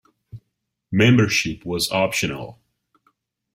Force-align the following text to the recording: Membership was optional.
Membership 0.91 1.63
was 1.63 1.87
optional. 1.91 2.59